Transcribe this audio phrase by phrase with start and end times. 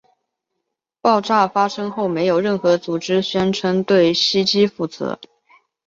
[0.99, 5.19] 爆炸发生后没有任何组织宣称对袭击负责。